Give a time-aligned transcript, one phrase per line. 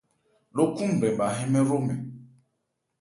[0.55, 2.01] Ló khúúnbrɛn bha hɛ́n mɛ́n hromɛn.